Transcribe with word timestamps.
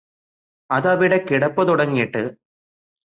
അതവിടെ 0.69 1.17
കിടപ്പു 1.29 1.63
തുടങ്ങിയിട്ട് 1.63 2.23